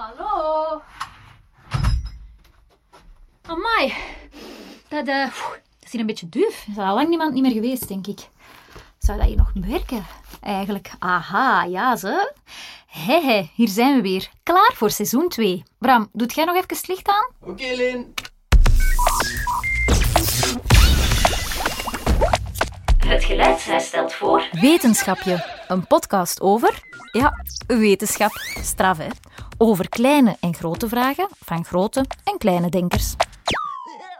Hallo? 0.00 0.82
Amai. 3.46 3.94
Dat, 4.88 5.06
eh, 5.06 5.26
pff, 5.28 5.48
dat 5.50 5.60
is 5.80 5.92
hier 5.92 6.00
een 6.00 6.06
beetje 6.06 6.28
duf. 6.28 6.64
Er 6.66 6.72
is 6.72 6.78
al 6.78 6.94
lang 6.94 7.08
niemand 7.08 7.32
niet 7.32 7.42
meer 7.42 7.52
geweest, 7.52 7.88
denk 7.88 8.06
ik. 8.06 8.28
Zou 8.98 9.18
dat 9.18 9.26
hier 9.26 9.36
nog 9.36 9.50
werken? 9.54 10.06
Eigenlijk. 10.40 10.90
Aha, 10.98 11.64
ja, 11.64 11.96
ze. 11.96 12.32
Hé, 12.86 13.50
hier 13.54 13.68
zijn 13.68 13.94
we 13.96 14.02
weer. 14.02 14.30
Klaar 14.42 14.72
voor 14.74 14.90
seizoen 14.90 15.28
2. 15.28 15.62
Bram, 15.78 16.08
doet 16.12 16.34
jij 16.34 16.44
nog 16.44 16.54
even 16.54 16.68
het 16.68 16.88
licht 16.88 17.08
aan? 17.08 17.50
Oké, 17.50 17.74
Lin. 17.74 18.14
Het 23.06 23.24
geluid 23.24 23.82
stelt 23.82 24.12
voor... 24.12 24.48
Wetenschapje. 24.52 25.44
Een 25.68 25.86
podcast 25.86 26.40
over... 26.40 26.88
Ja, 27.12 27.32
wetenschap. 27.66 28.30
Straf, 28.62 28.98
hè? 28.98 29.06
Over 29.58 29.88
kleine 29.88 30.36
en 30.40 30.54
grote 30.54 30.88
vragen 30.88 31.28
van 31.44 31.64
grote 31.64 32.04
en 32.24 32.38
kleine 32.38 32.68
denkers. 32.68 33.14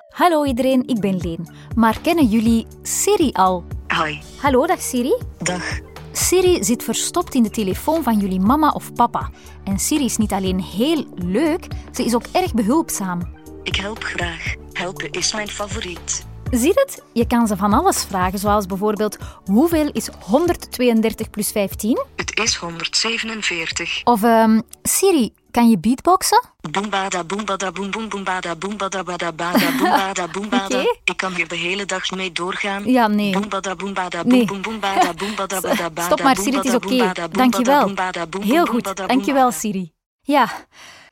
Hallo 0.08 0.44
iedereen, 0.44 0.86
ik 0.86 1.00
ben 1.00 1.16
Leen. 1.16 1.48
Maar 1.76 2.00
kennen 2.00 2.26
jullie 2.26 2.66
Siri 2.82 3.30
al? 3.32 3.64
Hoi, 3.88 4.22
Hallo, 4.40 4.66
dag 4.66 4.80
Siri. 4.80 5.14
dag. 5.38 5.78
Siri 6.12 6.64
zit 6.64 6.82
verstopt 6.82 7.34
in 7.34 7.42
de 7.42 7.50
telefoon 7.50 8.02
van 8.02 8.18
jullie 8.18 8.40
mama 8.40 8.70
of 8.70 8.92
papa. 8.92 9.30
En 9.64 9.78
Siri 9.78 10.04
is 10.04 10.16
niet 10.16 10.32
alleen 10.32 10.60
heel 10.62 11.04
leuk, 11.14 11.66
ze 11.92 12.04
is 12.04 12.14
ook 12.14 12.24
erg 12.32 12.54
behulpzaam. 12.54 13.20
Ik 13.62 13.76
help 13.76 14.02
graag. 14.04 14.54
Helpen 14.72 15.10
is 15.10 15.32
mijn 15.34 15.48
favoriet. 15.48 16.26
Zie 16.50 16.72
het? 16.74 17.02
Je 17.12 17.26
kan 17.26 17.46
ze 17.46 17.56
van 17.56 17.72
alles 17.72 18.04
vragen, 18.04 18.38
zoals 18.38 18.66
bijvoorbeeld 18.66 19.18
hoeveel 19.44 19.90
is 19.92 20.08
132 20.24 21.30
plus 21.30 21.50
15? 21.50 22.04
Is 22.40 22.56
147. 22.56 24.00
Of 24.04 24.22
ehm, 24.22 24.60
Siri, 24.82 25.32
kan 25.50 25.70
je 25.70 25.78
beatboxen? 25.78 26.42
Boombada 26.70 27.24
boombada 27.24 27.72
boom 27.72 27.90
boom 27.90 28.08
boombada 28.08 28.56
boombada 28.56 29.02
bada 29.02 29.32
bada 29.32 29.70
boombada 29.78 30.28
boombada. 30.32 30.80
Oké. 30.80 30.98
Ik 31.04 31.16
kan 31.16 31.34
hier 31.34 31.48
de 31.48 31.56
hele 31.56 31.84
dag 31.84 32.10
mee 32.10 32.32
doorgaan. 32.32 32.84
Ja, 32.84 33.06
nee. 33.06 33.32
Boombada 33.32 33.76
boombada 33.76 34.24
boom 34.24 34.46
boom 34.46 34.62
boombada 34.62 35.14
boombada 35.20 35.60
bada 35.60 35.90
bada. 35.90 36.02
Stop 36.02 36.22
maar, 36.22 36.36
Siri, 36.36 36.56
het 36.56 36.64
is 36.64 36.74
oké. 36.74 36.86
boombada, 36.86 37.28
Dankjewel. 37.28 37.94
Heel 38.40 38.66
goed, 38.66 38.96
dankjewel. 38.96 39.50
Siri. 39.52 39.92
Ja, 40.20 40.48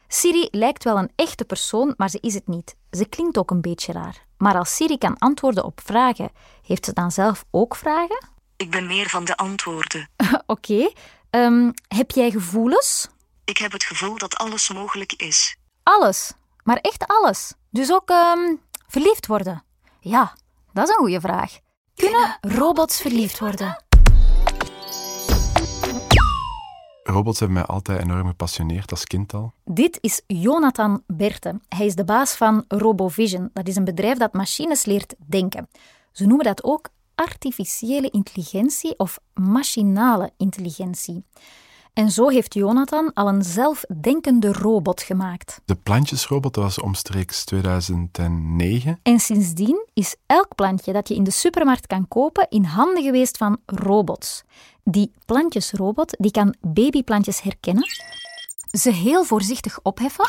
Siri 0.09 0.49
lijkt 0.51 0.85
wel 0.85 0.99
een 0.99 1.11
echte 1.17 1.45
persoon, 1.45 1.95
maar 1.97 2.11
ze 2.11 2.19
is 2.21 2.35
het 2.35 2.47
niet. 2.47 2.77
Ze 2.91 3.07
klinkt 3.07 3.39
ook 3.39 3.51
een 3.51 3.61
beetje 3.61 3.93
raar. 3.93 4.27
Maar 4.39 4.55
als 4.59 4.77
Siri 4.77 4.99
kan 4.99 5.19
antwoorden 5.19 5.65
op 5.65 5.81
vragen, 5.85 6.31
heeft 6.67 6.85
ze 6.85 6.93
dan 6.93 7.11
zelf 7.11 7.45
ook 7.51 7.77
vragen? 7.77 8.29
Ik 8.57 8.71
ben 8.71 8.87
meer 8.87 9.09
van 9.09 9.25
de 9.25 9.37
antwoorden. 9.37 10.09
Oké. 10.47 10.91
Ehm, 11.31 11.71
heb 11.89 12.11
jij 12.11 12.31
gevoelens? 12.31 13.09
Ik 13.45 13.59
heb 13.59 13.73
het 13.73 13.85
gevoel 13.85 14.19
dat 14.19 14.37
alles 14.37 14.73
mogelijk 14.73 15.13
is. 15.13 15.57
Alles. 15.83 16.33
Maar 16.63 16.77
echt 16.77 17.07
alles. 17.07 17.53
Dus 17.71 17.93
ook 17.93 18.11
ehm, 18.11 18.55
verliefd 18.87 19.27
worden? 19.27 19.65
Ja, 20.01 20.33
dat 20.73 20.89
is 20.89 20.95
een 20.95 21.01
goede 21.01 21.21
vraag. 21.21 21.59
Kunnen 21.95 22.39
robots 22.41 23.01
verliefd 23.01 23.39
worden? 23.39 23.85
Robots 27.03 27.39
hebben 27.39 27.57
mij 27.57 27.67
altijd 27.67 28.01
enorm 28.01 28.27
gepassioneerd 28.27 28.91
als 28.91 29.05
kind 29.05 29.35
al. 29.35 29.53
Dit 29.65 29.99
is 30.01 30.23
Jonathan 30.27 31.03
Berthe. 31.07 31.61
Hij 31.69 31.87
is 31.87 31.95
de 31.95 32.05
baas 32.05 32.35
van 32.35 32.65
RoboVision. 32.69 33.51
Dat 33.53 33.69
is 33.69 33.77
een 33.77 33.85
bedrijf 33.85 34.19
dat 34.19 34.33
machines 34.33 34.85
leert 34.85 35.15
denken. 35.27 35.69
Ze 36.13 36.27
noemen 36.27 36.45
dat 36.45 36.65
ook 36.65 36.89
artificiële 37.19 38.11
intelligentie 38.11 38.99
of 38.99 39.19
machinale 39.35 40.31
intelligentie. 40.37 41.25
En 41.93 42.11
zo 42.11 42.29
heeft 42.29 42.55
Jonathan 42.55 43.13
al 43.15 43.29
een 43.29 43.43
zelfdenkende 43.43 44.53
robot 44.53 45.03
gemaakt. 45.03 45.61
De 45.65 45.75
plantjesrobot 45.75 46.57
was 46.57 46.81
omstreeks 46.81 47.45
2009. 47.45 48.99
En 49.03 49.19
sindsdien 49.21 49.87
is 49.95 50.17
elk 50.27 50.55
plantje 50.55 50.93
dat 50.93 51.09
je 51.09 51.15
in 51.15 51.25
de 51.25 51.31
supermarkt 51.31 51.87
kan 51.87 52.09
kopen 52.09 52.47
in 52.49 52.65
handen 52.65 53.03
geweest 53.03 53.37
van 53.37 53.59
robots. 53.67 54.43
Die 54.85 55.13
plantjesrobot 55.25 56.17
die 56.19 56.31
kan 56.31 56.55
babyplantjes 56.61 57.43
herkennen, 57.43 57.87
ze 58.71 58.91
heel 58.91 59.25
voorzichtig 59.25 59.79
opheffen 59.83 60.29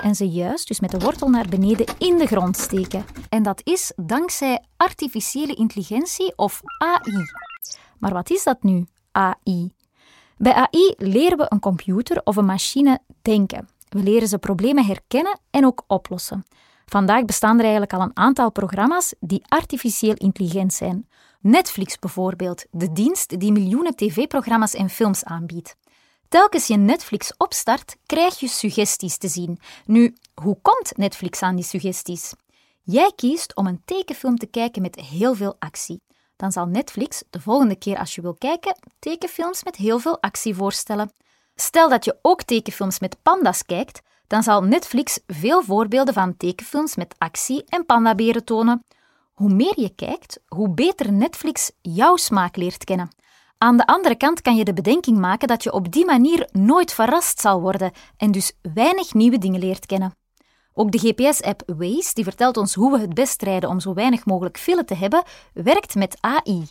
en 0.00 0.14
ze 0.14 0.28
juist, 0.28 0.68
dus 0.68 0.80
met 0.80 0.90
de 0.90 0.98
wortel 0.98 1.28
naar 1.28 1.48
beneden, 1.48 1.86
in 1.98 2.18
de 2.18 2.26
grond 2.26 2.56
steken. 2.56 3.04
En 3.28 3.42
dat 3.42 3.60
is 3.64 3.92
dankzij 3.96 4.64
artificiële 4.76 5.54
intelligentie 5.54 6.32
of 6.36 6.60
AI. 6.78 7.24
Maar 7.98 8.12
wat 8.12 8.30
is 8.30 8.42
dat 8.42 8.62
nu, 8.62 8.86
AI? 9.12 9.72
Bij 10.36 10.52
AI 10.52 10.94
leren 10.96 11.38
we 11.38 11.46
een 11.48 11.60
computer 11.60 12.20
of 12.24 12.36
een 12.36 12.44
machine 12.44 12.98
denken. 13.22 13.68
We 13.88 14.02
leren 14.02 14.28
ze 14.28 14.38
problemen 14.38 14.84
herkennen 14.86 15.40
en 15.50 15.66
ook 15.66 15.84
oplossen. 15.86 16.44
Vandaag 16.86 17.24
bestaan 17.24 17.56
er 17.56 17.62
eigenlijk 17.62 17.92
al 17.92 18.00
een 18.00 18.16
aantal 18.16 18.52
programma's 18.52 19.14
die 19.20 19.42
artificieel 19.48 20.14
intelligent 20.14 20.72
zijn. 20.72 21.08
Netflix 21.40 21.98
bijvoorbeeld, 21.98 22.64
de 22.70 22.92
dienst 22.92 23.40
die 23.40 23.52
miljoenen 23.52 23.96
tv-programma's 23.96 24.74
en 24.74 24.90
films 24.90 25.24
aanbiedt. 25.24 25.76
Telkens 26.28 26.66
je 26.66 26.76
Netflix 26.76 27.32
opstart, 27.36 27.96
krijg 28.06 28.40
je 28.40 28.48
suggesties 28.48 29.16
te 29.16 29.28
zien. 29.28 29.58
Nu, 29.84 30.16
hoe 30.34 30.58
komt 30.62 30.96
Netflix 30.96 31.42
aan 31.42 31.56
die 31.56 31.64
suggesties? 31.64 32.32
Jij 32.82 33.12
kiest 33.16 33.56
om 33.56 33.66
een 33.66 33.82
tekenfilm 33.84 34.36
te 34.36 34.46
kijken 34.46 34.82
met 34.82 34.94
heel 34.94 35.34
veel 35.34 35.56
actie. 35.58 36.02
Dan 36.36 36.52
zal 36.52 36.66
Netflix 36.66 37.22
de 37.30 37.40
volgende 37.40 37.76
keer 37.76 37.98
als 37.98 38.14
je 38.14 38.20
wil 38.20 38.34
kijken 38.34 38.78
tekenfilms 38.98 39.64
met 39.64 39.76
heel 39.76 39.98
veel 39.98 40.20
actie 40.20 40.54
voorstellen. 40.54 41.12
Stel 41.54 41.88
dat 41.88 42.04
je 42.04 42.18
ook 42.22 42.42
tekenfilms 42.42 42.98
met 42.98 43.16
panda's 43.22 43.62
kijkt, 43.62 44.00
dan 44.26 44.42
zal 44.42 44.62
Netflix 44.62 45.18
veel 45.26 45.62
voorbeelden 45.62 46.14
van 46.14 46.36
tekenfilms 46.36 46.96
met 46.96 47.14
actie 47.18 47.64
en 47.68 47.86
pandaberen 47.86 48.44
tonen. 48.44 48.84
Hoe 49.32 49.52
meer 49.52 49.80
je 49.80 49.94
kijkt, 49.94 50.40
hoe 50.48 50.70
beter 50.70 51.12
Netflix 51.12 51.70
jouw 51.80 52.16
smaak 52.16 52.56
leert 52.56 52.84
kennen. 52.84 53.10
Aan 53.58 53.76
de 53.76 53.86
andere 53.86 54.16
kant 54.16 54.42
kan 54.42 54.56
je 54.56 54.64
de 54.64 54.72
bedenking 54.72 55.18
maken 55.18 55.48
dat 55.48 55.62
je 55.62 55.72
op 55.72 55.92
die 55.92 56.04
manier 56.04 56.48
nooit 56.52 56.92
verrast 56.92 57.40
zal 57.40 57.60
worden 57.60 57.92
en 58.16 58.30
dus 58.30 58.52
weinig 58.74 59.14
nieuwe 59.14 59.38
dingen 59.38 59.60
leert 59.60 59.86
kennen. 59.86 60.14
Ook 60.74 60.92
de 60.92 60.98
GPS-app 60.98 61.62
Waze, 61.66 62.14
die 62.14 62.24
vertelt 62.24 62.56
ons 62.56 62.74
hoe 62.74 62.92
we 62.92 62.98
het 62.98 63.14
best 63.14 63.42
rijden 63.42 63.68
om 63.68 63.80
zo 63.80 63.94
weinig 63.94 64.24
mogelijk 64.24 64.58
file 64.58 64.84
te 64.84 64.94
hebben, 64.94 65.22
werkt 65.52 65.94
met 65.94 66.16
AI. 66.20 66.68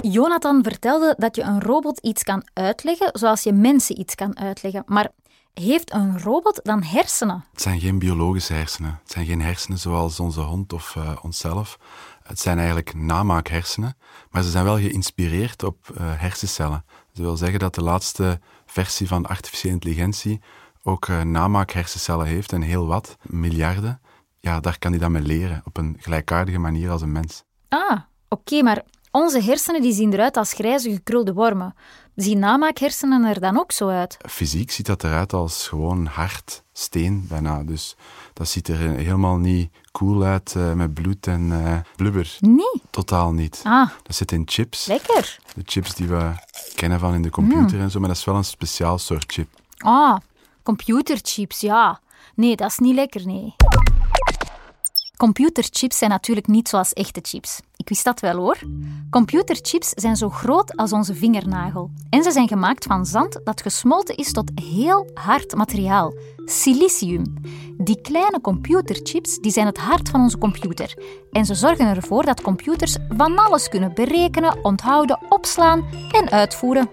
Jonathan 0.00 0.62
vertelde 0.62 1.14
dat 1.18 1.36
je 1.36 1.42
een 1.42 1.60
robot 1.60 1.98
iets 1.98 2.22
kan 2.22 2.48
uitleggen 2.52 3.10
zoals 3.12 3.42
je 3.42 3.52
mensen 3.52 3.98
iets 3.98 4.14
kan 4.14 4.38
uitleggen. 4.38 4.82
Maar 4.86 5.10
heeft 5.54 5.92
een 5.92 6.20
robot 6.20 6.60
dan 6.62 6.82
hersenen? 6.82 7.44
Het 7.52 7.62
zijn 7.62 7.80
geen 7.80 7.98
biologische 7.98 8.52
hersenen. 8.52 8.98
Het 9.02 9.12
zijn 9.12 9.26
geen 9.26 9.42
hersenen 9.42 9.78
zoals 9.78 10.20
onze 10.20 10.40
hond 10.40 10.72
of 10.72 10.96
eh, 10.96 11.16
onszelf. 11.22 11.78
Het 12.30 12.40
zijn 12.40 12.56
eigenlijk 12.58 12.94
namaakhersenen, 12.94 13.96
maar 14.30 14.42
ze 14.42 14.50
zijn 14.50 14.64
wel 14.64 14.78
geïnspireerd 14.78 15.62
op 15.62 15.90
eh, 15.94 15.96
hersencellen. 16.16 16.84
Dat 17.12 17.24
wil 17.24 17.36
zeggen 17.36 17.58
dat 17.58 17.74
de 17.74 17.82
laatste 17.82 18.40
versie 18.66 19.08
van 19.08 19.26
artificiële 19.26 19.74
intelligentie 19.74 20.40
ook 20.82 21.06
uh, 21.06 21.22
namaakhersencellen 21.22 22.26
heeft 22.26 22.52
en 22.52 22.62
heel 22.62 22.86
wat, 22.86 23.16
miljarden. 23.22 24.00
Ja, 24.40 24.60
daar 24.60 24.78
kan 24.78 24.90
hij 24.90 25.00
dan 25.00 25.12
mee 25.12 25.22
leren 25.22 25.62
op 25.64 25.76
een 25.76 25.96
gelijkaardige 25.98 26.58
manier 26.58 26.90
als 26.90 27.02
een 27.02 27.12
mens. 27.12 27.44
Ah, 27.68 27.98
oké, 28.28 28.62
maar 28.62 28.82
onze 29.10 29.42
hersenen 29.42 29.82
die 29.82 29.92
zien 29.92 30.12
eruit 30.12 30.36
als 30.36 30.52
grijze 30.52 30.90
gekrulde 30.90 31.32
wormen. 31.32 31.74
Zien 32.14 32.38
namaakhersenen 32.38 33.24
er 33.24 33.40
dan 33.40 33.58
ook 33.58 33.72
zo 33.72 33.88
uit? 33.88 34.16
Fysiek 34.28 34.70
ziet 34.70 34.86
dat 34.86 35.04
eruit 35.04 35.32
als 35.32 35.68
gewoon 35.68 36.06
hard 36.06 36.64
steen 36.72 37.26
bijna. 37.28 37.62
Dus 37.62 37.96
dat 38.32 38.48
ziet 38.48 38.68
er 38.68 38.78
helemaal 38.78 39.36
niet 39.36 39.70
cool 39.92 40.22
uit 40.22 40.54
uh, 40.56 40.72
met 40.72 40.94
bloed 40.94 41.26
en 41.26 41.40
uh, 41.40 41.78
blubber. 41.96 42.36
Nee. 42.40 42.82
Totaal 42.90 43.32
niet. 43.32 43.60
Ah. 43.64 43.90
Dat 44.02 44.16
zit 44.16 44.32
in 44.32 44.42
chips. 44.46 44.86
Lekker. 44.86 45.38
De 45.54 45.62
chips 45.64 45.94
die 45.94 46.06
we 46.08 46.32
kennen 46.74 46.98
van 46.98 47.14
in 47.14 47.22
de 47.22 47.30
computer 47.30 47.76
mm. 47.76 47.82
en 47.82 47.90
zo, 47.90 47.98
maar 47.98 48.08
dat 48.08 48.18
is 48.18 48.24
wel 48.24 48.36
een 48.36 48.44
speciaal 48.44 48.98
soort 48.98 49.32
chip. 49.32 49.48
Ah, 49.76 50.16
computerchips, 50.62 51.60
ja. 51.60 52.00
Nee, 52.34 52.56
dat 52.56 52.70
is 52.70 52.78
niet 52.78 52.94
lekker, 52.94 53.26
nee. 53.26 53.54
Computerchips 55.20 55.98
zijn 55.98 56.10
natuurlijk 56.10 56.46
niet 56.46 56.68
zoals 56.68 56.92
echte 56.92 57.20
chips. 57.22 57.60
Ik 57.76 57.88
wist 57.88 58.04
dat 58.04 58.20
wel 58.20 58.36
hoor. 58.36 58.58
Computerchips 59.10 59.88
zijn 59.88 60.16
zo 60.16 60.30
groot 60.30 60.76
als 60.76 60.92
onze 60.92 61.14
vingernagel. 61.14 61.90
En 62.10 62.22
ze 62.22 62.30
zijn 62.30 62.48
gemaakt 62.48 62.84
van 62.84 63.06
zand 63.06 63.40
dat 63.44 63.62
gesmolten 63.62 64.16
is 64.16 64.32
tot 64.32 64.50
heel 64.54 65.10
hard 65.14 65.54
materiaal, 65.54 66.14
silicium. 66.44 67.34
Die 67.78 68.00
kleine 68.00 68.40
computerchips 68.40 69.38
die 69.38 69.52
zijn 69.52 69.66
het 69.66 69.78
hart 69.78 70.08
van 70.08 70.20
onze 70.20 70.38
computer. 70.38 70.94
En 71.30 71.44
ze 71.44 71.54
zorgen 71.54 71.96
ervoor 71.96 72.24
dat 72.24 72.42
computers 72.42 72.96
van 73.08 73.38
alles 73.38 73.68
kunnen 73.68 73.94
berekenen, 73.94 74.64
onthouden, 74.64 75.18
opslaan 75.28 75.84
en 76.10 76.30
uitvoeren. 76.30 76.90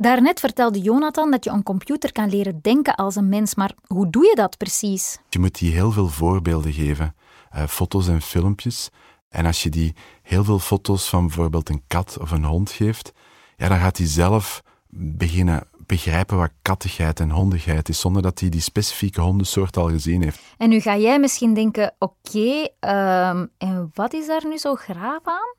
Daarnet 0.00 0.40
vertelde 0.40 0.80
Jonathan 0.80 1.30
dat 1.30 1.44
je 1.44 1.50
een 1.50 1.62
computer 1.62 2.12
kan 2.12 2.28
leren 2.28 2.58
denken 2.62 2.94
als 2.94 3.16
een 3.16 3.28
mens, 3.28 3.54
maar 3.54 3.72
hoe 3.86 4.10
doe 4.10 4.24
je 4.24 4.34
dat 4.34 4.56
precies? 4.56 5.18
Je 5.28 5.38
moet 5.38 5.58
die 5.58 5.72
heel 5.72 5.92
veel 5.92 6.08
voorbeelden 6.08 6.72
geven, 6.72 7.14
uh, 7.54 7.66
foto's 7.66 8.08
en 8.08 8.22
filmpjes. 8.22 8.90
En 9.28 9.46
als 9.46 9.62
je 9.62 9.70
die 9.70 9.94
heel 10.22 10.44
veel 10.44 10.58
foto's 10.58 11.08
van 11.08 11.26
bijvoorbeeld 11.26 11.68
een 11.68 11.82
kat 11.86 12.18
of 12.20 12.30
een 12.30 12.44
hond 12.44 12.70
geeft, 12.70 13.12
ja, 13.56 13.68
dan 13.68 13.78
gaat 13.78 13.96
hij 13.96 14.06
zelf 14.06 14.62
beginnen 14.90 15.68
begrijpen 15.86 16.36
wat 16.36 16.52
kattigheid 16.62 17.20
en 17.20 17.30
hondigheid 17.30 17.88
is, 17.88 18.00
zonder 18.00 18.22
dat 18.22 18.40
hij 18.40 18.48
die 18.48 18.60
specifieke 18.60 19.20
hondensoort 19.20 19.76
al 19.76 19.88
gezien 19.88 20.22
heeft. 20.22 20.40
En 20.58 20.68
nu 20.68 20.80
ga 20.80 20.96
jij 20.96 21.20
misschien 21.20 21.54
denken, 21.54 21.94
oké, 21.98 22.68
ehm, 22.80 23.46
en 23.58 23.90
wat 23.94 24.12
is 24.12 24.26
daar 24.26 24.46
nu 24.46 24.58
zo 24.58 24.74
graaf 24.74 25.20
aan? 25.24 25.56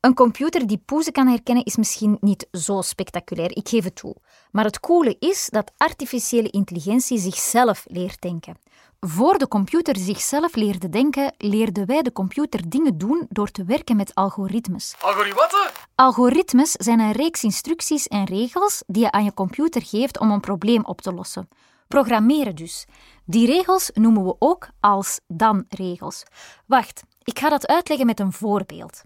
Een 0.00 0.14
computer 0.14 0.66
die 0.66 0.82
poezen 0.84 1.12
kan 1.12 1.26
herkennen 1.26 1.64
is 1.64 1.76
misschien 1.76 2.16
niet 2.20 2.46
zo 2.52 2.80
spectaculair, 2.80 3.56
ik 3.56 3.68
geef 3.68 3.84
het 3.84 3.94
toe. 3.94 4.16
Maar 4.50 4.64
het 4.64 4.80
coole 4.80 5.16
is 5.18 5.48
dat 5.50 5.72
artificiële 5.76 6.50
intelligentie 6.50 7.18
zichzelf 7.18 7.84
leert 7.88 8.20
denken. 8.20 8.56
Voor 9.00 9.38
de 9.38 9.48
computer 9.48 9.96
zichzelf 9.96 10.54
leerde 10.54 10.88
denken, 10.88 11.34
leerden 11.38 11.86
wij 11.86 12.02
de 12.02 12.12
computer 12.12 12.68
dingen 12.68 12.98
doen 12.98 13.26
door 13.28 13.50
te 13.50 13.64
werken 13.64 13.96
met 13.96 14.14
algoritmes. 14.14 14.94
Algoritme? 15.00 15.70
Algoritmes 15.94 16.72
zijn 16.72 17.00
een 17.00 17.12
reeks 17.12 17.44
instructies 17.44 18.06
en 18.06 18.24
regels 18.24 18.82
die 18.86 19.02
je 19.02 19.10
aan 19.10 19.24
je 19.24 19.34
computer 19.34 19.82
geeft 19.82 20.18
om 20.18 20.30
een 20.30 20.40
probleem 20.40 20.84
op 20.84 21.00
te 21.00 21.12
lossen. 21.12 21.48
Programmeren 21.88 22.56
dus. 22.56 22.86
Die 23.24 23.46
regels 23.46 23.90
noemen 23.94 24.24
we 24.24 24.36
ook 24.38 24.68
als 24.80 25.20
dan-regels. 25.26 26.22
Wacht, 26.66 27.02
ik 27.22 27.38
ga 27.38 27.48
dat 27.48 27.66
uitleggen 27.66 28.06
met 28.06 28.20
een 28.20 28.32
voorbeeld. 28.32 29.02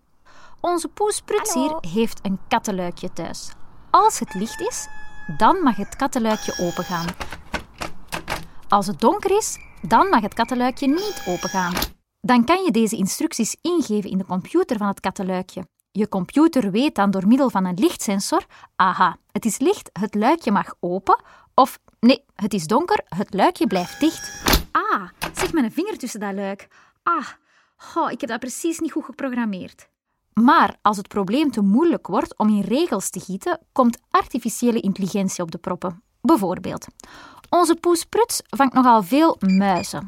Onze 0.65 0.89
poes 0.89 1.21
Pruts 1.21 1.55
hier 1.55 1.77
heeft 1.81 2.21
een 2.23 2.39
kattenluikje 2.49 3.13
thuis. 3.13 3.53
Als 3.91 4.19
het 4.19 4.35
licht 4.35 4.61
is, 4.61 4.89
dan 5.37 5.63
mag 5.63 5.77
het 5.77 5.97
kattenluikje 5.97 6.55
opengaan. 6.61 7.07
Als 8.69 8.87
het 8.87 9.01
donker 9.01 9.37
is, 9.37 9.59
dan 9.83 10.09
mag 10.09 10.21
het 10.21 10.35
kattenluikje 10.35 10.87
niet 10.87 11.23
opengaan. 11.27 11.75
Dan 12.21 12.45
kan 12.45 12.65
je 12.65 12.71
deze 12.71 12.97
instructies 12.97 13.57
ingeven 13.61 14.11
in 14.11 14.19
de 14.19 14.25
computer 14.25 14.77
van 14.77 14.87
het 14.87 15.01
kattenluikje. 15.01 15.67
Je 15.91 16.09
computer 16.09 16.71
weet 16.71 16.95
dan 16.95 17.11
door 17.11 17.27
middel 17.27 17.51
van 17.51 17.65
een 17.65 17.79
lichtsensor: 17.79 18.47
aha, 18.77 19.17
het 19.33 19.45
is 19.45 19.59
licht, 19.59 19.91
het 19.93 20.15
luikje 20.15 20.51
mag 20.51 20.75
open. 20.81 21.23
Of 21.55 21.79
nee, 22.01 22.25
het 22.35 22.55
is 22.55 22.67
donker, 22.67 23.05
het 23.09 23.35
luikje 23.35 23.67
blijft 23.67 24.01
dicht. 24.01 24.43
Ah, 24.73 25.09
zeg 25.35 25.53
met 25.53 25.65
een 25.65 25.73
vinger 25.73 25.99
tussen 25.99 26.21
dat 26.21 26.35
luik. 26.35 26.69
Ah, 27.03 27.29
oh, 27.95 28.11
ik 28.11 28.21
heb 28.21 28.31
dat 28.31 28.41
precies 28.41 28.79
niet 28.79 28.93
goed 28.93 29.05
geprogrammeerd. 29.05 29.93
Maar 30.35 30.77
als 30.83 30.97
het 30.97 31.09
probleem 31.09 31.51
te 31.51 31.61
moeilijk 31.61 32.07
wordt 32.07 32.39
om 32.39 32.49
in 32.49 32.61
regels 32.61 33.11
te 33.11 33.21
gieten, 33.21 33.59
komt 33.73 33.99
artificiële 34.11 34.81
intelligentie 34.81 35.43
op 35.43 35.51
de 35.51 35.59
proppen. 35.59 36.03
Bijvoorbeeld, 36.21 36.87
onze 37.51 37.77
poes 37.77 38.05
Pruts 38.05 38.41
vangt 38.45 38.75
nogal 38.75 39.03
veel 39.03 39.37
muizen. 39.41 40.05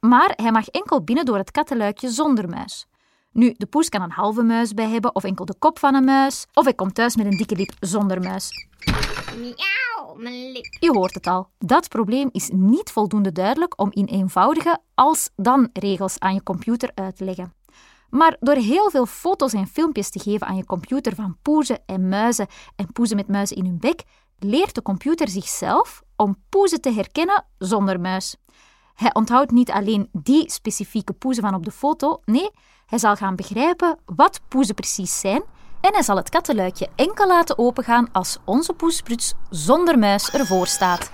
Maar 0.00 0.32
hij 0.36 0.52
mag 0.52 0.68
enkel 0.68 1.04
binnen 1.04 1.24
door 1.24 1.36
het 1.36 1.50
kattenluikje 1.50 2.10
zonder 2.10 2.48
muis. 2.48 2.86
Nu, 3.32 3.54
de 3.56 3.66
poes 3.66 3.88
kan 3.88 4.02
een 4.02 4.10
halve 4.10 4.42
muis 4.42 4.74
bij 4.74 4.88
hebben, 4.88 5.14
of 5.14 5.24
enkel 5.24 5.44
de 5.44 5.54
kop 5.58 5.78
van 5.78 5.94
een 5.94 6.04
muis, 6.04 6.46
of 6.54 6.64
hij 6.64 6.74
komt 6.74 6.94
thuis 6.94 7.16
met 7.16 7.26
een 7.26 7.36
dikke 7.36 7.56
lip 7.56 7.72
zonder 7.80 8.20
muis. 8.20 8.68
Miauw, 9.38 10.14
mijn 10.16 10.52
lip. 10.52 10.76
Je 10.80 10.90
hoort 10.90 11.14
het 11.14 11.26
al. 11.26 11.48
Dat 11.58 11.88
probleem 11.88 12.28
is 12.32 12.50
niet 12.52 12.90
voldoende 12.90 13.32
duidelijk 13.32 13.80
om 13.80 13.88
in 13.92 14.04
eenvoudige 14.04 14.78
als-dan-regels 14.94 16.18
aan 16.18 16.34
je 16.34 16.42
computer 16.42 16.90
uit 16.94 17.16
te 17.16 17.24
leggen. 17.24 17.52
Maar 18.12 18.36
door 18.40 18.54
heel 18.54 18.90
veel 18.90 19.06
foto's 19.06 19.52
en 19.52 19.66
filmpjes 19.66 20.10
te 20.10 20.18
geven 20.18 20.46
aan 20.46 20.56
je 20.56 20.64
computer 20.64 21.14
van 21.14 21.36
poezen 21.42 21.82
en 21.86 22.08
muizen 22.08 22.46
en 22.76 22.92
poezen 22.92 23.16
met 23.16 23.28
muizen 23.28 23.56
in 23.56 23.64
hun 23.64 23.78
bek, 23.78 24.02
leert 24.38 24.74
de 24.74 24.82
computer 24.82 25.28
zichzelf 25.28 26.02
om 26.16 26.36
poezen 26.48 26.80
te 26.80 26.92
herkennen 26.92 27.44
zonder 27.58 28.00
muis. 28.00 28.36
Hij 28.94 29.14
onthoudt 29.14 29.50
niet 29.50 29.70
alleen 29.70 30.08
die 30.12 30.50
specifieke 30.50 31.12
poezen 31.12 31.42
van 31.42 31.54
op 31.54 31.64
de 31.64 31.70
foto, 31.70 32.20
nee, 32.24 32.50
hij 32.86 32.98
zal 32.98 33.16
gaan 33.16 33.36
begrijpen 33.36 33.98
wat 34.04 34.40
poezen 34.48 34.74
precies 34.74 35.20
zijn 35.20 35.42
en 35.80 35.92
hij 35.92 36.02
zal 36.02 36.16
het 36.16 36.28
kattenluikje 36.28 36.88
enkel 36.96 37.26
laten 37.26 37.58
opengaan 37.58 38.08
als 38.12 38.38
onze 38.44 38.72
poespruts 38.72 39.34
zonder 39.50 39.98
muis 39.98 40.30
ervoor 40.30 40.66
staat. 40.66 41.10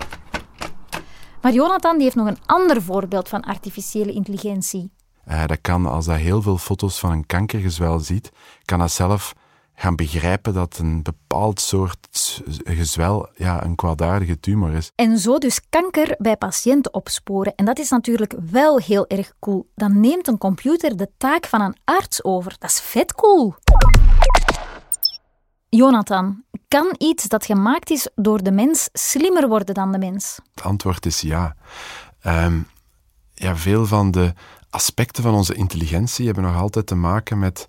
Maar 1.41 1.53
Jonathan 1.53 1.93
die 1.93 2.03
heeft 2.03 2.15
nog 2.15 2.27
een 2.27 2.45
ander 2.45 2.81
voorbeeld 2.81 3.29
van 3.29 3.41
artificiële 3.41 4.11
intelligentie. 4.11 4.91
Eh, 5.29 5.45
dat 5.45 5.61
kan, 5.61 5.85
als 5.85 6.05
hij 6.05 6.19
heel 6.19 6.41
veel 6.41 6.57
foto's 6.57 6.99
van 6.99 7.11
een 7.11 7.25
kankergezwel 7.25 7.99
ziet, 7.99 8.31
kan 8.65 8.79
dat 8.79 8.91
zelf 8.91 9.33
gaan 9.75 9.95
begrijpen 9.95 10.53
dat 10.53 10.77
een 10.77 11.03
bepaald 11.03 11.59
soort 11.61 12.41
gezwel 12.63 13.29
ja, 13.35 13.63
een 13.63 13.75
kwaadaardige 13.75 14.39
tumor 14.39 14.73
is. 14.73 14.91
En 14.95 15.17
zo 15.17 15.37
dus 15.37 15.61
kanker 15.69 16.15
bij 16.17 16.37
patiënten 16.37 16.93
opsporen. 16.93 17.55
En 17.55 17.65
dat 17.65 17.79
is 17.79 17.89
natuurlijk 17.89 18.33
wel 18.51 18.77
heel 18.77 19.07
erg 19.07 19.33
cool. 19.39 19.69
Dan 19.75 19.99
neemt 19.99 20.27
een 20.27 20.37
computer 20.37 20.97
de 20.97 21.09
taak 21.17 21.45
van 21.45 21.61
een 21.61 21.77
arts 21.83 22.23
over. 22.23 22.55
Dat 22.59 22.69
is 22.69 22.79
vet 22.79 23.13
cool. 23.13 23.55
Jonathan, 25.69 26.43
kan 26.67 26.95
iets 26.97 27.27
dat 27.27 27.45
gemaakt 27.45 27.89
is 27.89 28.09
door 28.15 28.43
de 28.43 28.51
mens 28.51 28.89
slimmer 28.93 29.47
worden 29.47 29.75
dan 29.75 29.91
de 29.91 29.97
mens? 29.97 30.39
Het 30.55 30.63
antwoord 30.63 31.05
is 31.05 31.21
ja. 31.21 31.55
Ehm, 32.21 32.59
ja, 33.33 33.55
veel 33.55 33.85
van 33.85 34.11
de 34.11 34.33
aspecten 34.69 35.23
van 35.23 35.33
onze 35.33 35.53
intelligentie 35.53 36.25
hebben 36.25 36.43
nog 36.43 36.55
altijd 36.55 36.87
te 36.87 36.95
maken 36.95 37.39
met 37.39 37.67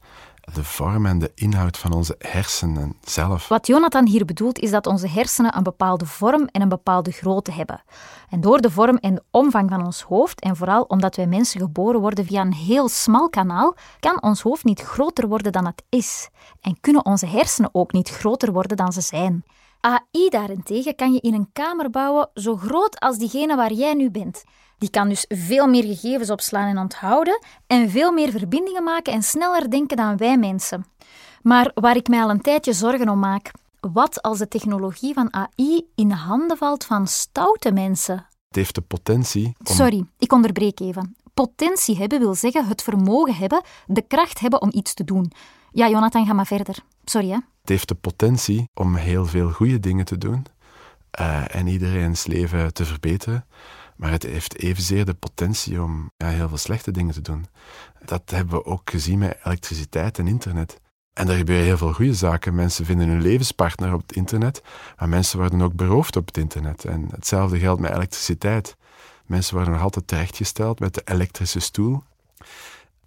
de 0.55 0.64
vorm 0.64 1.06
en 1.06 1.19
de 1.19 1.32
inhoud 1.35 1.76
van 1.76 1.93
onze 1.93 2.14
hersenen 2.19 2.97
zelf. 3.05 3.49
Wat 3.49 3.67
Jonathan 3.67 4.06
hier 4.06 4.25
bedoelt 4.25 4.58
is 4.58 4.70
dat 4.70 4.87
onze 4.87 5.08
hersenen 5.08 5.56
een 5.56 5.62
bepaalde 5.62 6.06
vorm 6.06 6.47
en 6.47 6.62
een 6.62 6.69
bepaalde 6.69 7.11
grootte 7.11 7.52
hebben. 7.52 7.82
En 8.29 8.41
door 8.41 8.61
de 8.61 8.70
vorm 8.70 8.97
en 8.97 9.14
de 9.14 9.23
omvang 9.31 9.70
van 9.70 9.85
ons 9.85 10.02
hoofd, 10.02 10.41
en 10.41 10.56
vooral 10.56 10.82
omdat 10.82 11.17
wij 11.17 11.26
mensen 11.26 11.61
geboren 11.61 12.00
worden 12.00 12.26
via 12.26 12.41
een 12.41 12.55
heel 12.55 12.88
smal 12.88 13.29
kanaal, 13.29 13.75
kan 14.00 14.23
ons 14.23 14.43
hoofd 14.43 14.64
niet 14.64 14.81
groter 14.81 15.29
worden 15.29 15.53
dan 15.53 15.67
het 15.67 15.82
is. 15.88 16.29
En 16.61 16.81
kunnen 16.81 17.05
onze 17.05 17.26
hersenen 17.26 17.70
ook 17.73 17.93
niet 17.93 18.08
groter 18.08 18.53
worden 18.53 18.76
dan 18.76 18.93
ze 18.93 19.00
zijn. 19.00 19.44
AI 19.81 20.29
daarentegen 20.29 20.94
kan 20.94 21.12
je 21.12 21.20
in 21.20 21.35
een 21.35 21.50
kamer 21.53 21.91
bouwen 21.91 22.31
zo 22.35 22.56
groot 22.56 23.00
als 23.00 23.19
diegene 23.19 23.56
waar 23.56 23.73
jij 23.73 23.94
nu 23.94 24.11
bent. 24.11 24.44
Die 24.81 24.91
kan 24.91 25.09
dus 25.09 25.25
veel 25.29 25.67
meer 25.67 25.82
gegevens 25.82 26.31
opslaan 26.31 26.69
en 26.69 26.79
onthouden 26.79 27.38
en 27.67 27.91
veel 27.91 28.12
meer 28.12 28.31
verbindingen 28.31 28.82
maken 28.82 29.12
en 29.12 29.23
sneller 29.23 29.71
denken 29.71 29.97
dan 29.97 30.17
wij 30.17 30.38
mensen. 30.38 30.87
Maar 31.43 31.71
waar 31.75 31.97
ik 31.97 32.09
mij 32.09 32.23
al 32.23 32.31
een 32.31 32.41
tijdje 32.41 32.73
zorgen 32.73 33.09
om 33.09 33.19
maak, 33.19 33.50
wat 33.81 34.23
als 34.23 34.38
de 34.38 34.49
technologie 34.49 35.15
van 35.15 35.35
AI 35.35 35.87
in 35.94 36.11
handen 36.11 36.56
valt 36.56 36.85
van 36.85 37.06
stoute 37.06 37.73
mensen? 37.73 38.15
Het 38.49 38.56
heeft 38.56 38.75
de 38.75 38.81
potentie 38.81 39.44
om... 39.65 39.75
Sorry, 39.75 40.05
ik 40.19 40.32
onderbreek 40.32 40.81
even. 40.81 41.17
Potentie 41.35 41.97
hebben 41.97 42.19
wil 42.19 42.35
zeggen 42.35 42.67
het 42.67 42.82
vermogen 42.82 43.35
hebben, 43.35 43.62
de 43.87 44.03
kracht 44.03 44.38
hebben 44.38 44.62
om 44.62 44.71
iets 44.73 44.94
te 44.94 45.05
doen. 45.05 45.32
Ja, 45.73 45.88
Jonathan, 45.88 46.27
ga 46.27 46.32
maar 46.32 46.47
verder. 46.47 46.77
Sorry, 47.05 47.29
hè. 47.29 47.38
Het 47.61 47.69
heeft 47.69 47.88
de 47.88 47.94
potentie 47.94 48.69
om 48.75 48.94
heel 48.94 49.27
veel 49.27 49.50
goede 49.50 49.81
dingen 49.81 50.05
te 50.05 50.19
doen 50.19 50.46
uh, 51.20 51.55
en 51.55 51.67
iedereen's 51.67 52.27
leven 52.27 52.72
te 52.72 52.84
verbeteren. 52.84 53.44
Maar 54.01 54.11
het 54.11 54.23
heeft 54.23 54.59
evenzeer 54.59 55.05
de 55.05 55.15
potentie 55.15 55.83
om 55.83 56.11
ja, 56.17 56.29
heel 56.29 56.49
veel 56.49 56.57
slechte 56.57 56.91
dingen 56.91 57.15
te 57.15 57.21
doen. 57.21 57.47
Dat 58.05 58.23
hebben 58.31 58.55
we 58.55 58.65
ook 58.65 58.91
gezien 58.91 59.19
met 59.19 59.39
elektriciteit 59.45 60.19
en 60.19 60.27
internet. 60.27 60.81
En 61.13 61.29
er 61.29 61.37
gebeuren 61.37 61.65
heel 61.65 61.77
veel 61.77 61.93
goede 61.93 62.15
zaken. 62.15 62.55
Mensen 62.55 62.85
vinden 62.85 63.09
hun 63.09 63.23
levenspartner 63.23 63.93
op 63.93 64.01
het 64.01 64.13
internet, 64.13 64.63
maar 64.99 65.09
mensen 65.09 65.39
worden 65.39 65.63
ook 65.63 65.75
beroofd 65.75 66.17
op 66.17 66.27
het 66.27 66.37
internet. 66.37 66.85
En 66.85 67.09
hetzelfde 67.11 67.59
geldt 67.59 67.81
met 67.81 67.91
elektriciteit. 67.91 68.77
Mensen 69.27 69.55
worden 69.55 69.73
nog 69.73 69.83
altijd 69.83 70.07
terechtgesteld 70.07 70.81
met 70.81 70.95
de 70.95 71.03
elektrische 71.05 71.61
stoel. 71.61 72.03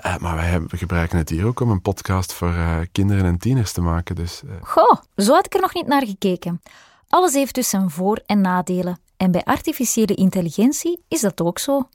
Uh, 0.06 0.18
maar 0.18 0.36
wij 0.36 0.50
hebben, 0.50 0.78
gebruiken 0.78 1.18
het 1.18 1.30
hier 1.30 1.46
ook 1.46 1.60
om 1.60 1.70
een 1.70 1.82
podcast 1.82 2.34
voor 2.34 2.54
uh, 2.54 2.80
kinderen 2.92 3.26
en 3.26 3.38
tieners 3.38 3.72
te 3.72 3.82
maken. 3.82 4.16
Dus, 4.16 4.42
uh... 4.46 4.52
Goh, 4.62 5.02
zo 5.16 5.34
had 5.34 5.46
ik 5.46 5.54
er 5.54 5.62
nog 5.62 5.74
niet 5.74 5.88
naar 5.88 6.06
gekeken. 6.06 6.62
Alles 7.08 7.34
heeft 7.34 7.56
dus 7.56 7.70
zijn 7.70 7.90
voor- 7.90 8.22
en 8.26 8.42
nadelen. 8.42 8.98
En 9.24 9.32
bij 9.32 9.44
artificiële 9.44 10.14
intelligentie 10.14 11.04
is 11.08 11.22
dat 11.22 11.42
ook 11.42 11.60
zo. 11.60 11.90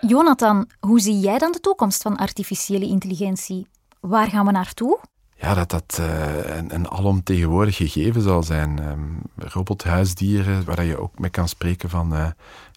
Jonathan, 0.00 0.70
hoe 0.80 1.00
zie 1.00 1.20
jij 1.20 1.38
dan 1.38 1.52
de 1.52 1.60
toekomst 1.60 2.02
van 2.02 2.16
artificiële 2.16 2.84
intelligentie? 2.84 3.66
Waar 4.00 4.28
gaan 4.28 4.46
we 4.46 4.52
naartoe? 4.52 4.98
Ja, 5.36 5.54
dat 5.54 5.70
dat 5.70 5.96
uh, 6.00 6.56
een, 6.56 6.74
een 6.74 6.90
alomtegenwoordig 6.90 7.76
gegeven 7.76 8.22
zal 8.22 8.42
zijn. 8.42 8.88
Um, 8.88 9.22
robothuisdieren, 9.36 10.64
waar 10.64 10.84
je 10.84 11.00
ook 11.00 11.18
mee 11.18 11.30
kan 11.30 11.48
spreken 11.48 11.90
van 11.90 12.14
uh, 12.14 12.26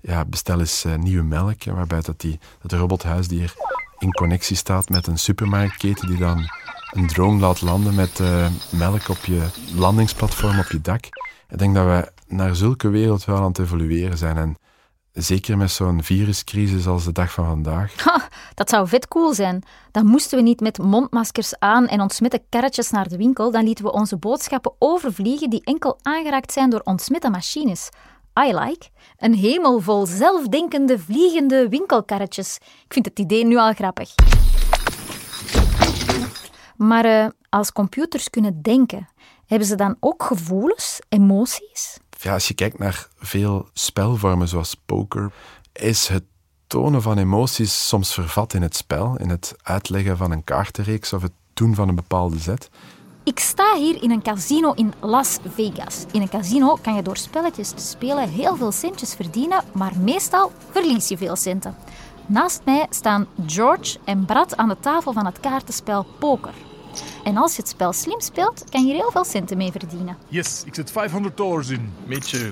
ja, 0.01 0.25
bestel 0.25 0.59
eens 0.59 0.85
uh, 0.85 0.95
nieuwe 0.95 1.23
melk, 1.23 1.63
waarbij 1.63 2.01
dat, 2.01 2.19
die, 2.19 2.39
dat 2.61 2.69
de 2.69 2.77
robothuisdier 2.77 3.53
in 3.97 4.11
connectie 4.11 4.55
staat 4.55 4.89
met 4.89 5.07
een 5.07 5.19
supermarktketen 5.19 6.07
die 6.07 6.17
dan 6.17 6.49
een 6.91 7.07
drone 7.07 7.39
laat 7.39 7.61
landen 7.61 7.95
met 7.95 8.21
melk 8.71 9.09
op 9.09 9.25
je 9.25 9.47
landingsplatform 9.75 10.59
op 10.59 10.71
je 10.71 10.81
dak. 10.81 11.05
Ik 11.49 11.57
denk 11.57 11.75
dat 11.75 11.85
we 11.85 12.11
naar 12.27 12.55
zulke 12.55 12.89
wereld 12.89 13.25
wel 13.25 13.37
aan 13.37 13.43
het 13.43 13.59
evolueren 13.59 14.17
zijn. 14.17 14.37
En 14.37 14.55
zeker 15.11 15.57
met 15.57 15.71
zo'n 15.71 16.03
viruscrisis 16.03 16.87
als 16.87 17.03
de 17.03 17.11
dag 17.11 17.31
van 17.31 17.45
vandaag. 17.45 17.93
Dat 18.53 18.69
zou 18.69 18.87
vet 18.87 19.07
cool 19.07 19.33
zijn. 19.33 19.63
Dan 19.91 20.05
moesten 20.05 20.37
we 20.37 20.43
niet 20.43 20.59
met 20.59 20.77
mondmaskers 20.77 21.59
aan 21.59 21.87
en 21.87 22.01
ontsmette 22.01 22.43
karretjes 22.49 22.89
naar 22.89 23.07
de 23.07 23.17
winkel. 23.17 23.51
Dan 23.51 23.63
lieten 23.63 23.85
we 23.85 23.91
onze 23.91 24.17
boodschappen 24.17 24.73
overvliegen 24.79 25.49
die 25.49 25.63
enkel 25.63 25.99
aangeraakt 26.01 26.51
zijn 26.51 26.69
door 26.69 26.81
ontsmette 26.83 27.29
machines. 27.29 27.89
I 28.47 28.53
like. 28.53 28.87
Een 29.17 29.33
hemel 29.33 29.79
vol 29.79 30.05
zelfdenkende, 30.05 30.99
vliegende 30.99 31.69
winkelkarretjes. 31.69 32.57
Ik 32.57 32.93
vind 32.93 33.05
het 33.05 33.19
idee 33.19 33.45
nu 33.45 33.57
al 33.57 33.73
grappig. 33.73 34.09
Maar 36.75 37.05
uh, 37.05 37.27
als 37.49 37.71
computers 37.71 38.29
kunnen 38.29 38.61
denken, 38.61 39.07
hebben 39.45 39.67
ze 39.67 39.75
dan 39.75 39.97
ook 39.99 40.23
gevoelens, 40.23 40.99
emoties? 41.09 41.97
Ja, 42.19 42.33
als 42.33 42.47
je 42.47 42.53
kijkt 42.53 42.79
naar 42.79 43.07
veel 43.17 43.69
spelvormen 43.73 44.47
zoals 44.47 44.75
poker, 44.85 45.31
is 45.73 46.07
het 46.07 46.23
tonen 46.67 47.01
van 47.01 47.17
emoties 47.17 47.87
soms 47.87 48.13
vervat 48.13 48.53
in 48.53 48.61
het 48.61 48.75
spel, 48.75 49.17
in 49.17 49.29
het 49.29 49.55
uitleggen 49.63 50.17
van 50.17 50.31
een 50.31 50.43
kaartenreeks 50.43 51.13
of 51.13 51.21
het 51.21 51.31
doen 51.53 51.75
van 51.75 51.89
een 51.89 51.95
bepaalde 51.95 52.39
zet. 52.39 52.69
Ik 53.23 53.39
sta 53.39 53.75
hier 53.75 54.03
in 54.03 54.11
een 54.11 54.21
casino 54.21 54.73
in 54.73 54.93
Las 54.99 55.37
Vegas. 55.55 56.05
In 56.11 56.21
een 56.21 56.29
casino 56.29 56.77
kan 56.81 56.95
je 56.95 57.01
door 57.01 57.17
spelletjes 57.17 57.69
te 57.69 57.81
spelen 57.81 58.29
heel 58.29 58.55
veel 58.55 58.71
centjes 58.71 59.13
verdienen, 59.13 59.63
maar 59.73 59.97
meestal 59.99 60.51
verlies 60.71 61.07
je 61.07 61.17
veel 61.17 61.35
centen. 61.35 61.75
Naast 62.25 62.61
mij 62.65 62.85
staan 62.89 63.27
George 63.45 63.99
en 64.03 64.25
Brad 64.25 64.57
aan 64.57 64.69
de 64.69 64.79
tafel 64.79 65.13
van 65.13 65.25
het 65.25 65.39
kaartenspel 65.39 66.05
poker. 66.19 66.53
En 67.23 67.37
als 67.37 67.55
je 67.55 67.61
het 67.61 67.69
spel 67.71 67.93
slim 67.93 68.21
speelt, 68.21 68.63
kan 68.69 68.85
je 68.85 68.93
er 68.93 68.99
heel 68.99 69.11
veel 69.11 69.23
centen 69.23 69.57
mee 69.57 69.71
verdienen. 69.71 70.17
Yes, 70.27 70.63
ik 70.65 70.75
zet 70.75 70.91
500 70.91 71.37
dollars 71.37 71.69
in. 71.69 71.93
Me 72.05 72.17
too. 72.17 72.51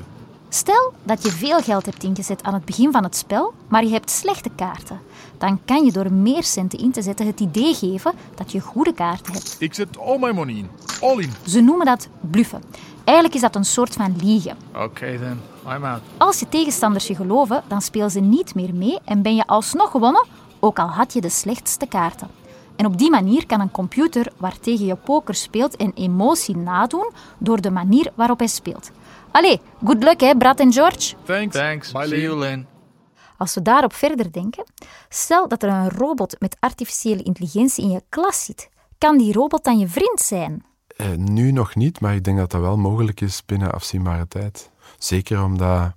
Stel 0.49 0.93
dat 1.03 1.23
je 1.23 1.31
veel 1.31 1.61
geld 1.61 1.85
hebt 1.85 2.03
ingezet 2.03 2.43
aan 2.43 2.53
het 2.53 2.65
begin 2.65 2.91
van 2.91 3.03
het 3.03 3.15
spel, 3.15 3.53
maar 3.67 3.83
je 3.83 3.91
hebt 3.91 4.11
slechte 4.11 4.49
kaarten. 4.55 4.99
Dan 5.37 5.59
kan 5.65 5.85
je 5.85 5.91
door 5.91 6.11
meer 6.11 6.43
centen 6.43 6.79
in 6.79 6.91
te 6.91 7.01
zetten 7.01 7.25
het 7.25 7.39
idee 7.39 7.73
geven 7.73 8.13
dat 8.35 8.51
je 8.51 8.59
goede 8.59 8.93
kaarten 8.93 9.33
hebt. 9.33 9.55
Ik 9.59 9.73
zet 9.73 9.97
all 9.99 10.17
my 10.19 10.31
money 10.31 10.55
in. 10.55 10.69
All 11.01 11.19
in. 11.19 11.33
Ze 11.47 11.61
noemen 11.61 11.85
dat 11.85 12.07
bluffen. 12.19 12.63
Eigenlijk 13.03 13.35
is 13.35 13.41
dat 13.41 13.55
een 13.55 13.65
soort 13.65 13.93
van 13.93 14.15
liegen. 14.21 14.57
Okay 14.75 15.17
then, 15.17 15.41
I'm 15.67 15.83
out. 15.85 16.01
Als 16.17 16.39
je 16.39 16.49
tegenstanders 16.49 17.07
je 17.07 17.15
geloven, 17.15 17.63
dan 17.67 17.81
speel 17.81 18.09
ze 18.09 18.19
niet 18.19 18.55
meer 18.55 18.73
mee 18.73 18.99
en 19.05 19.21
ben 19.21 19.35
je 19.35 19.47
alsnog 19.47 19.91
gewonnen, 19.91 20.25
ook 20.59 20.79
al 20.79 20.87
had 20.87 21.13
je 21.13 21.21
de 21.21 21.29
slechtste 21.29 21.85
kaarten. 21.85 22.29
En 22.75 22.85
op 22.85 22.97
die 22.97 23.09
manier 23.09 23.45
kan 23.45 23.59
een 23.59 23.71
computer 23.71 24.31
waartegen 24.37 24.85
je 24.85 24.95
poker 24.95 25.35
speelt 25.35 25.81
een 25.81 25.91
emotie 25.95 26.57
nadoen 26.57 27.11
door 27.37 27.61
de 27.61 27.71
manier 27.71 28.11
waarop 28.15 28.39
hij 28.39 28.47
speelt. 28.47 28.91
Allee, 29.31 29.61
good 29.85 30.03
luck 30.03 30.19
hè, 30.19 30.37
Brad 30.37 30.59
en 30.59 30.73
George. 30.73 31.15
Thanks. 31.23 31.55
Thanks. 31.55 31.91
Bye, 31.91 32.07
See 32.07 32.21
you, 32.21 32.39
Lynn. 32.39 32.67
Als 33.37 33.53
we 33.53 33.61
daarop 33.61 33.93
verder 33.93 34.31
denken, 34.31 34.63
stel 35.09 35.47
dat 35.47 35.63
er 35.63 35.69
een 35.69 35.89
robot 35.89 36.35
met 36.39 36.57
artificiële 36.59 37.23
intelligentie 37.23 37.83
in 37.83 37.89
je 37.89 38.03
klas 38.09 38.45
zit, 38.45 38.69
kan 38.97 39.17
die 39.17 39.33
robot 39.33 39.63
dan 39.63 39.79
je 39.79 39.87
vriend 39.87 40.19
zijn? 40.19 40.63
Eh, 40.87 41.11
nu 41.11 41.51
nog 41.51 41.75
niet, 41.75 41.99
maar 41.99 42.15
ik 42.15 42.23
denk 42.23 42.37
dat 42.37 42.51
dat 42.51 42.61
wel 42.61 42.77
mogelijk 42.77 43.21
is 43.21 43.45
binnen 43.45 43.71
afzienbare 43.71 44.27
tijd. 44.27 44.71
Zeker 44.97 45.43
omdat 45.43 45.93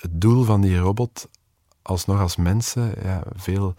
het 0.00 0.20
doel 0.20 0.44
van 0.44 0.60
die 0.60 0.78
robot 0.78 1.28
alsnog 1.82 2.20
als 2.20 2.36
mensen 2.36 2.94
ja, 3.02 3.22
veel 3.36 3.74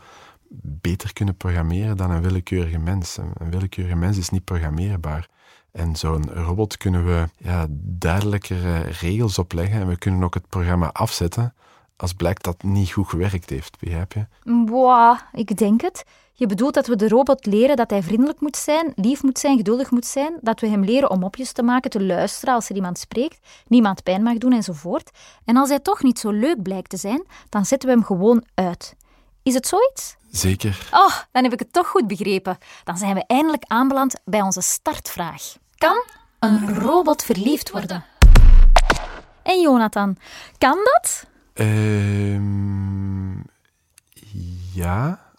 beter 0.62 1.14
kunnen 1.14 1.38
programmeren 1.38 1.98
dan 1.98 2.12
een 2.12 2.22
willekeurige 2.22 2.80
mens. 2.80 3.18
Een 3.18 3.52
willekeurige 3.52 3.96
mens 3.96 4.18
is 4.18 4.30
niet 4.30 4.44
programmeerbaar. 4.44 5.30
En 5.72 5.96
zo'n 5.96 6.30
robot 6.34 6.78
kunnen 6.78 7.06
we 7.06 7.30
ja, 7.38 7.66
duidelijkere 7.80 8.80
regels 8.80 9.40
opleggen 9.40 9.80
en 9.80 9.88
we 9.88 9.98
kunnen 9.98 10.24
ook 10.24 10.34
het 10.34 10.50
programma 10.50 10.92
afzetten 10.92 11.54
als 12.02 12.14
blijkt 12.14 12.44
dat 12.44 12.54
het 12.54 12.72
niet 12.72 12.92
goed 12.92 13.08
gewerkt 13.08 13.50
heeft, 13.50 13.80
begrijp 13.80 14.14
je? 14.14 14.26
Boah, 14.66 15.20
ik 15.32 15.58
denk 15.58 15.82
het. 15.82 16.06
Je 16.34 16.46
bedoelt 16.46 16.74
dat 16.74 16.88
we 16.88 16.96
de 16.96 17.08
robot 17.08 17.46
leren 17.46 17.76
dat 17.76 17.90
hij 17.90 18.04
vriendelijk 18.04 18.40
moet 18.40 18.58
zijn, 18.58 18.92
lief 18.96 19.24
moet 19.24 19.40
zijn, 19.40 19.58
geduldig 19.58 19.92
moet 19.92 20.06
zijn, 20.06 20.38
dat 20.42 20.60
we 20.60 20.68
hem 20.68 20.84
leren 20.84 21.10
om 21.10 21.20
mopjes 21.20 21.52
te 21.52 21.64
maken, 21.64 21.90
te 21.90 22.04
luisteren 22.04 22.54
als 22.54 22.70
er 22.70 22.76
iemand 22.76 23.00
spreekt, 23.00 23.40
niemand 23.68 24.04
pijn 24.04 24.24
mag 24.24 24.38
doen 24.38 24.54
enzovoort. 24.54 25.12
En 25.46 25.58
als 25.58 25.70
hij 25.70 25.80
toch 25.80 26.04
niet 26.04 26.20
zo 26.20 26.32
leuk 26.32 26.62
blijkt 26.62 26.90
te 26.90 26.98
zijn, 26.98 27.24
dan 27.50 27.66
zetten 27.66 27.90
we 27.90 27.96
hem 27.96 28.04
gewoon 28.04 28.44
uit. 28.54 28.96
Is 29.50 29.56
het 29.56 29.68
zoiets? 29.68 30.16
Zeker. 30.32 30.88
Oh, 30.92 31.16
dan 31.32 31.44
heb 31.44 31.54
ik 31.54 31.60
het 31.60 31.74
toch 31.74 31.88
goed 31.88 32.08
begrepen. 32.08 32.58
Dan 32.84 32.98
zijn 32.98 33.14
we 33.14 33.24
eindelijk 33.28 33.64
aanbeland 33.68 34.16
bij 34.26 34.42
onze 34.42 34.62
startvraag. 34.62 35.56
Kan 35.78 36.04
een 36.40 36.80
robot 36.80 37.24
verliefd 37.24 37.72
worden? 37.72 38.06
En 39.44 39.62
Jonathan, 39.62 40.18
kan 40.58 40.78
dat? 40.84 41.26
Ehm 41.54 43.40
ja. 44.74 45.32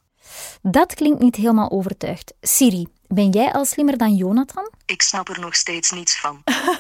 Dat 0.62 0.94
klinkt 0.94 1.20
niet 1.20 1.36
helemaal 1.36 1.70
overtuigd. 1.70 2.34
Siri, 2.40 2.86
ben 3.06 3.30
jij 3.30 3.52
al 3.52 3.64
slimmer 3.64 3.96
dan 3.96 4.14
Jonathan? 4.14 4.70
Ik 4.86 5.02
snap 5.02 5.28
er 5.28 5.40
nog 5.40 5.54
steeds 5.54 5.90
niets 5.90 6.20
van. 6.20 6.42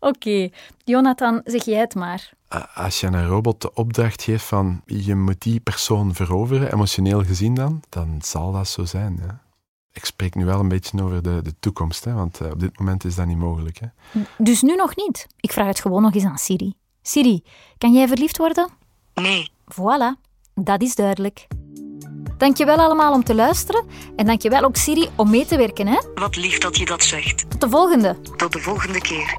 Oké, 0.00 0.48
Jonathan, 0.84 1.40
zeg 1.44 1.64
jij 1.64 1.78
het 1.80 1.94
maar. 1.94 2.30
A- 2.54 2.70
Als 2.74 3.00
je 3.00 3.06
aan 3.06 3.12
een 3.14 3.26
robot 3.26 3.60
de 3.60 3.74
opdracht 3.74 4.22
geeft 4.22 4.44
van 4.44 4.82
je 4.86 5.14
moet 5.14 5.42
die 5.42 5.60
persoon 5.60 6.14
veroveren, 6.14 6.72
emotioneel 6.72 7.24
gezien 7.24 7.54
dan, 7.54 7.82
dan 7.88 8.18
zal 8.22 8.52
dat 8.52 8.68
zo 8.68 8.84
zijn. 8.84 9.18
Ja. 9.22 9.40
Ik 9.92 10.04
spreek 10.04 10.34
nu 10.34 10.44
wel 10.44 10.60
een 10.60 10.68
beetje 10.68 11.02
over 11.02 11.22
de, 11.22 11.40
de 11.42 11.54
toekomst, 11.60 12.04
hè, 12.04 12.12
want 12.12 12.40
eh, 12.40 12.50
op 12.50 12.60
dit 12.60 12.78
moment 12.78 13.04
is 13.04 13.14
dat 13.14 13.26
niet 13.26 13.38
mogelijk. 13.38 13.78
Hè. 13.80 13.86
Dus 14.38 14.62
nu 14.62 14.74
nog 14.74 14.96
niet. 14.96 15.26
Ik 15.40 15.52
vraag 15.52 15.66
het 15.66 15.80
gewoon 15.80 16.02
nog 16.02 16.14
eens 16.14 16.24
aan 16.24 16.38
Siri. 16.38 16.74
Siri, 17.02 17.42
kan 17.78 17.92
jij 17.92 18.08
verliefd 18.08 18.36
worden? 18.36 18.68
Nee, 19.14 19.50
Voilà, 19.72 20.20
dat 20.54 20.82
is 20.82 20.94
duidelijk. 20.94 21.46
Dankjewel 22.36 22.76
allemaal 22.76 23.12
om 23.12 23.24
te 23.24 23.34
luisteren 23.34 23.86
en 24.16 24.26
dankjewel 24.26 24.62
ook 24.62 24.76
Siri 24.76 25.08
om 25.16 25.30
mee 25.30 25.46
te 25.46 25.56
werken. 25.56 25.86
Hè? 25.86 25.98
wat 26.14 26.36
lief 26.36 26.58
dat 26.58 26.76
je 26.76 26.84
dat 26.84 27.02
zegt. 27.02 27.50
Tot 27.50 27.60
de 27.60 27.68
volgende. 27.68 28.16
Tot 28.36 28.52
de 28.52 28.58
volgende 28.60 29.00
keer. 29.00 29.38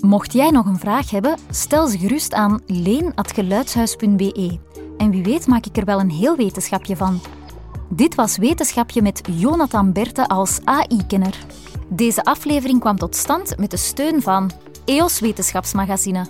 Mocht 0.00 0.32
jij 0.32 0.50
nog 0.50 0.66
een 0.66 0.78
vraag 0.78 1.10
hebben, 1.10 1.38
stel 1.50 1.86
ze 1.86 1.98
gerust 1.98 2.34
aan 2.34 2.60
leen.geluidshuis.be. 2.66 4.58
En 4.96 5.10
wie 5.10 5.22
weet 5.22 5.46
maak 5.46 5.66
ik 5.66 5.76
er 5.76 5.84
wel 5.84 6.00
een 6.00 6.10
heel 6.10 6.36
wetenschapje 6.36 6.96
van. 6.96 7.20
Dit 7.88 8.14
was 8.14 8.36
Wetenschapje 8.36 9.02
met 9.02 9.20
Jonathan 9.30 9.92
Berthe 9.92 10.28
als 10.28 10.58
AI-kenner. 10.64 11.38
Deze 11.88 12.24
aflevering 12.24 12.80
kwam 12.80 12.96
tot 12.96 13.16
stand 13.16 13.58
met 13.58 13.70
de 13.70 13.76
steun 13.76 14.22
van 14.22 14.50
EOS 14.84 15.20
Wetenschapsmagazine. 15.20 16.26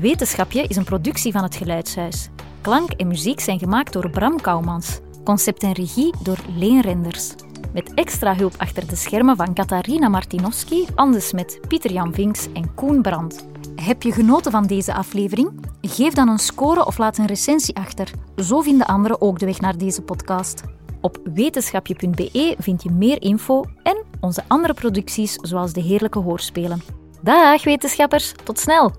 Wetenschapje 0.00 0.62
is 0.62 0.76
een 0.76 0.84
productie 0.84 1.32
van 1.32 1.42
het 1.42 1.54
Geluidshuis. 1.54 2.28
Klank 2.60 2.90
en 2.90 3.06
muziek 3.06 3.40
zijn 3.40 3.58
gemaakt 3.58 3.92
door 3.92 4.10
Bram 4.10 4.40
Kouwmans. 4.40 4.98
Concept 5.24 5.62
en 5.62 5.72
regie 5.72 6.14
door 6.22 6.38
Leen 6.56 6.80
Renders. 6.80 7.34
Met 7.74 7.94
extra 7.94 8.36
hulp 8.36 8.54
achter 8.56 8.86
de 8.88 8.96
schermen 8.96 9.36
van 9.36 9.54
Katarina 9.54 10.08
Martinowski, 10.08 10.86
Andes 10.94 11.32
met 11.32 11.60
Pieter-Jan 11.68 12.14
Vinks 12.14 12.52
en 12.52 12.74
Koen 12.74 13.02
Brandt. 13.02 13.46
Heb 13.76 14.02
je 14.02 14.12
genoten 14.12 14.50
van 14.50 14.66
deze 14.66 14.94
aflevering? 14.94 15.66
Geef 15.80 16.12
dan 16.12 16.28
een 16.28 16.38
score 16.38 16.86
of 16.86 16.98
laat 16.98 17.18
een 17.18 17.26
recensie 17.26 17.76
achter. 17.76 18.10
Zo 18.36 18.60
vinden 18.60 18.86
anderen 18.86 19.20
ook 19.20 19.38
de 19.38 19.46
weg 19.46 19.60
naar 19.60 19.78
deze 19.78 20.02
podcast. 20.02 20.62
Op 21.00 21.18
wetenschapje.be 21.24 22.56
vind 22.58 22.82
je 22.82 22.90
meer 22.90 23.22
info 23.22 23.64
en 23.82 24.04
onze 24.20 24.42
andere 24.48 24.74
producties 24.74 25.34
zoals 25.34 25.72
de 25.72 25.80
heerlijke 25.80 26.18
hoorspelen. 26.18 26.82
Dag 27.22 27.64
wetenschappers, 27.64 28.32
tot 28.44 28.58
snel! 28.58 28.92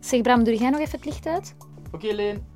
Zeg 0.00 0.20
Bram, 0.20 0.44
doe 0.44 0.56
jij 0.56 0.70
nog 0.70 0.80
even 0.80 0.96
het 0.96 1.04
licht 1.04 1.26
uit? 1.26 1.54
Oké, 1.92 2.12
Leen. 2.12 2.55